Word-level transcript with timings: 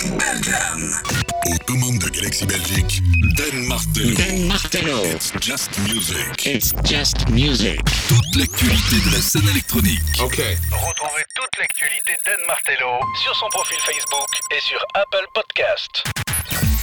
Aux 0.00 1.58
commandes 1.66 1.98
de 1.98 2.08
Galaxy 2.10 2.46
Belgique, 2.46 3.02
Dan 3.36 3.66
Martello. 3.66 4.14
Dan 4.14 4.46
Martello. 4.46 5.04
It's 5.04 5.32
just 5.40 5.76
music. 5.88 6.46
It's 6.46 6.72
just 6.84 7.28
music. 7.30 7.80
Toute 8.06 8.36
l'actualité 8.36 8.96
de 9.04 9.16
la 9.16 9.20
scène 9.20 9.48
électronique. 9.48 10.00
Ok. 10.22 10.36
Retrouvez 10.70 11.24
toute 11.34 11.58
l'actualité 11.58 12.12
d'Anne 12.24 12.46
Martello 12.46 13.00
sur 13.24 13.34
son 13.34 13.48
profil 13.48 13.78
Facebook 13.84 14.28
et 14.56 14.60
sur 14.60 14.78
Apple 14.94 15.26
Podcast. 15.34 16.04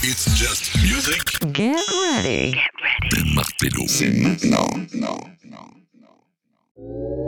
It's 0.04 0.26
just 0.38 0.76
music. 0.84 1.22
Get 1.54 1.78
ready. 2.18 2.58
Dan 3.12 3.34
Martello. 3.34 3.86
C'est 3.88 4.10
maintenant. 4.10 4.68
Do 6.78 7.25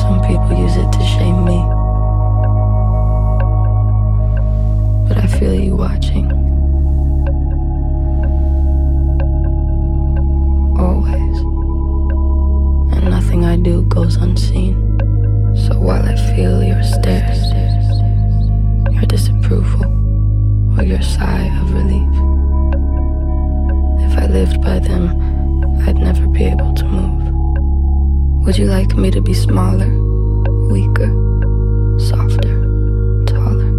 Some 0.00 0.20
people 0.22 0.52
use 0.58 0.76
it 0.76 0.90
to 0.92 1.02
shame 1.04 1.44
me. 1.44 1.60
But 5.08 5.18
I 5.18 5.26
feel 5.26 5.54
you 5.54 5.76
watching. 5.76 6.26
Always 10.78 11.38
and 12.94 13.10
nothing 13.10 13.44
I 13.44 13.56
do 13.56 13.82
goes 13.82 14.16
unseen. 14.16 14.74
So 15.56 15.78
while 15.78 16.02
I 16.02 16.16
feel 16.34 16.62
your 16.62 16.82
stares, 16.82 17.40
your 18.92 19.06
disapproval, 19.06 19.84
or 20.78 20.84
your 20.84 21.02
sigh 21.02 21.48
of 21.60 21.72
relief, 21.72 22.14
if 24.06 24.18
I 24.18 24.26
lived 24.26 24.62
by 24.62 24.78
them, 24.78 25.02
I'd 25.86 25.96
never 25.96 26.26
be 26.26 26.44
able 26.44 26.74
to 26.74 26.84
move. 26.84 27.17
Would 28.44 28.56
you 28.56 28.66
like 28.66 28.96
me 28.96 29.10
to 29.10 29.20
be 29.20 29.34
smaller, 29.34 29.88
weaker, 30.68 31.10
softer, 31.98 32.58
taller? 33.26 33.72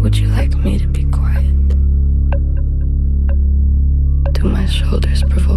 Would 0.00 0.16
you 0.16 0.28
like 0.28 0.54
me 0.56 0.78
to 0.78 0.86
be 0.86 1.04
quiet? 1.04 1.68
Do 4.32 4.44
my 4.44 4.66
shoulders 4.66 5.22
provoke 5.24 5.51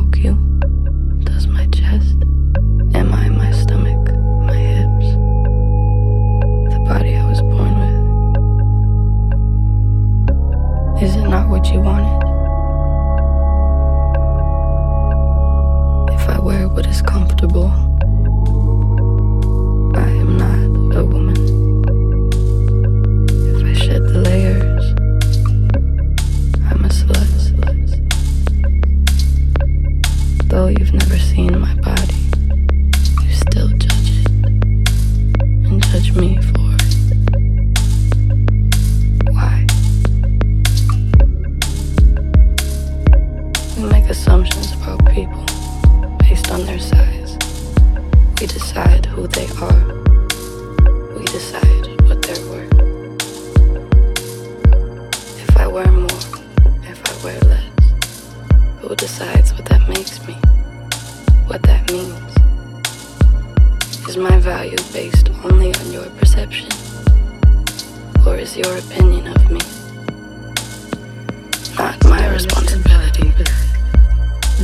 not 71.78 72.04
my 72.06 72.28
responsibility? 72.30 73.34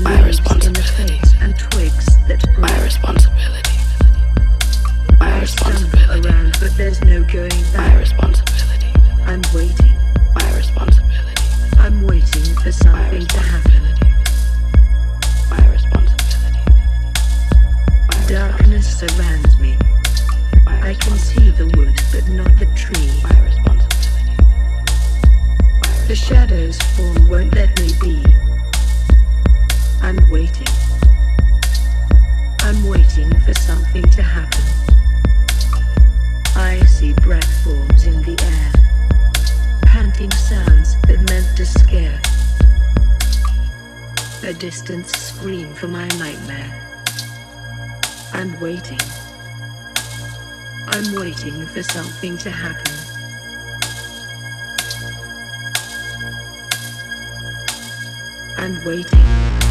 My 0.01 0.23
responsibility. 0.25 1.19
and 1.41 1.57
twigs 1.57 2.05
that 2.27 2.41
My 2.57 2.83
responsibility. 2.83 3.77
My 5.19 5.39
responsibility. 5.41 6.27
around, 6.27 6.57
but 6.59 6.71
there's 6.77 7.01
no 7.03 7.23
going 7.23 7.51
My 7.75 7.95
responsibility. 7.97 8.91
I'm 9.25 9.41
waiting. 9.53 9.93
My 10.35 10.55
responsibility. 10.55 11.43
I'm 11.77 12.07
waiting 12.07 12.55
for 12.63 12.71
something 12.71 13.25
to 13.25 13.39
happen. 13.39 13.83
My 15.49 15.63
responsibility. 15.69 16.63
My 18.11 18.25
Darkness 18.27 18.99
surrounds 18.99 19.59
me. 19.59 19.77
I 20.67 20.93
can 20.93 21.17
see 21.17 21.49
the 21.49 21.65
wood, 21.75 21.95
but 22.11 22.27
not 22.29 22.57
the 22.57 22.67
tree. 22.75 23.31
The 26.11 26.17
shadows 26.17 26.77
form 26.97 27.29
won't 27.29 27.55
let 27.55 27.69
me 27.79 27.87
be. 28.01 28.21
I'm 30.01 30.19
waiting. 30.29 30.67
I'm 32.59 32.85
waiting 32.85 33.31
for 33.39 33.53
something 33.53 34.03
to 34.09 34.21
happen. 34.21 34.65
I 36.53 36.83
see 36.85 37.13
breath 37.13 37.63
forms 37.63 38.07
in 38.07 38.21
the 38.23 38.35
air. 38.43 38.71
Panting 39.83 40.31
sounds 40.31 40.97
that 41.03 41.21
meant 41.29 41.55
to 41.55 41.65
scare. 41.65 42.19
A 44.43 44.51
distant 44.51 45.07
scream 45.07 45.73
for 45.73 45.87
my 45.87 46.09
nightmare. 46.19 46.73
I'm 48.33 48.59
waiting. 48.59 48.99
I'm 50.87 51.15
waiting 51.15 51.65
for 51.67 51.81
something 51.81 52.37
to 52.39 52.51
happen. 52.51 53.00
I'm 58.61 58.79
waiting. 58.85 59.70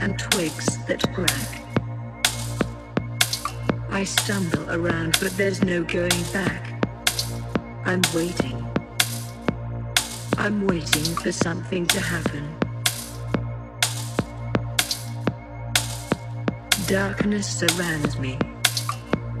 And 0.00 0.18
twigs 0.18 0.84
that 0.86 1.02
crack. 1.14 1.60
I 3.90 4.04
stumble 4.04 4.70
around, 4.70 5.18
but 5.20 5.36
there's 5.36 5.62
no 5.62 5.82
going 5.82 6.22
back. 6.32 6.72
I'm 7.84 8.00
waiting. 8.14 8.66
I'm 10.38 10.66
waiting 10.66 11.14
for 11.16 11.32
something 11.32 11.86
to 11.86 12.00
happen. 12.00 12.56
Darkness 16.86 17.46
surrounds 17.46 18.18
me. 18.18 18.38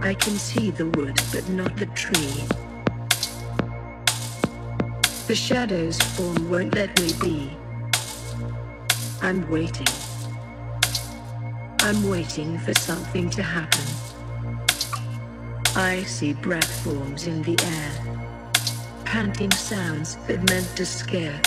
I 0.00 0.14
can 0.14 0.34
see 0.34 0.70
the 0.70 0.86
wood, 0.86 1.18
but 1.32 1.48
not 1.48 1.76
the 1.76 1.86
tree. 1.86 2.44
The 5.26 5.34
shadows 5.34 6.00
form 6.00 6.50
won't 6.50 6.74
let 6.74 6.98
me 7.00 7.12
be. 7.20 7.56
I'm 9.22 9.48
waiting. 9.50 9.86
I'm 11.82 12.08
waiting 12.10 12.58
for 12.58 12.74
something 12.74 13.30
to 13.30 13.42
happen. 13.42 13.84
I 15.74 16.02
see 16.02 16.34
breath 16.34 16.84
forms 16.84 17.26
in 17.26 17.42
the 17.42 17.56
air, 17.58 18.52
panting 19.06 19.50
sounds 19.50 20.16
that 20.26 20.46
meant 20.50 20.76
to 20.76 20.84
scare. 20.84 21.40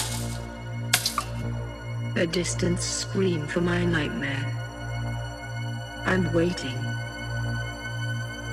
A 2.15 2.25
distant 2.25 2.79
scream 2.79 3.45
for 3.45 3.61
my 3.61 3.85
nightmare. 3.85 4.43
I'm 6.07 6.33
waiting. 6.33 6.79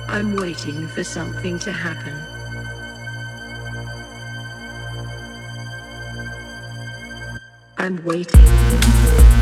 I'm 0.07 0.35
waiting 0.35 0.87
for 0.87 1.03
something 1.03 1.57
to 1.59 1.71
happen. 1.71 2.15
I'm 7.79 8.05
waiting. 8.05 9.40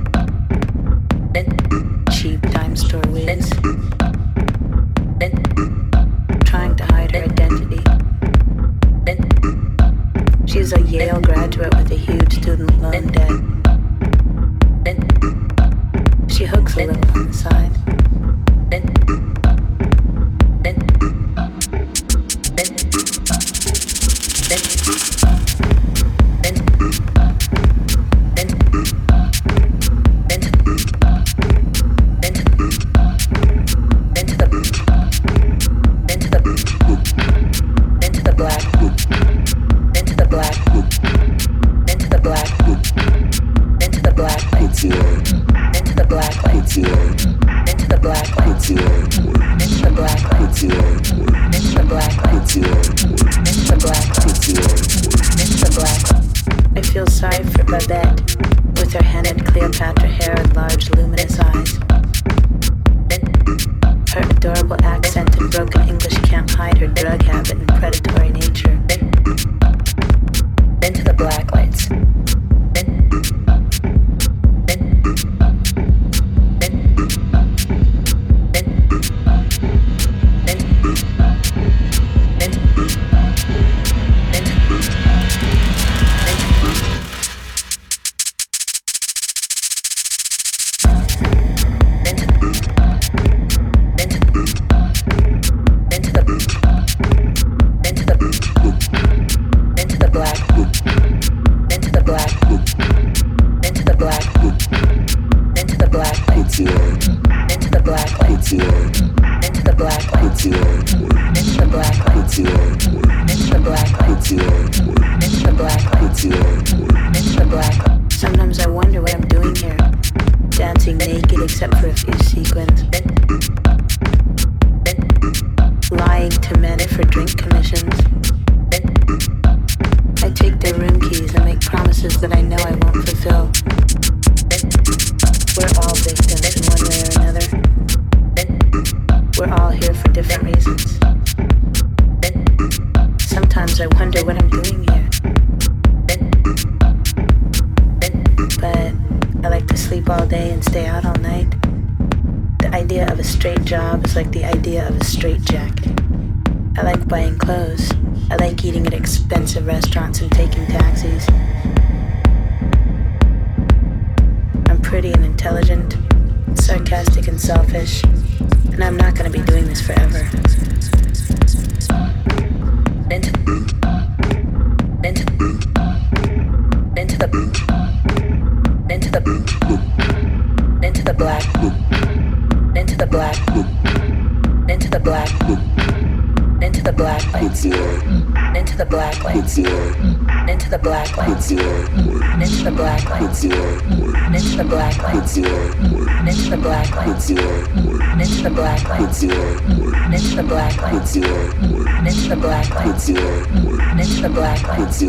the 204.21 204.29
black 204.29 204.61
lights. 204.67 205.01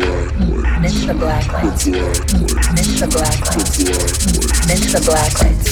Miss 0.81 1.05
the 1.05 1.13
black 1.13 1.47
lights. 1.53 1.85
Miss 1.85 2.99
the 2.99 3.07
black 3.07 3.39
lights. 3.45 3.77
Miss 4.67 4.91
the 4.91 5.01
black 5.05 5.41
lights. 5.41 5.62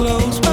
close 0.00 0.49